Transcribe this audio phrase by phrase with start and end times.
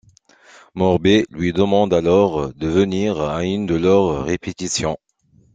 [0.73, 4.97] Morbee lui demande alors de venir à une de leurs répétitions.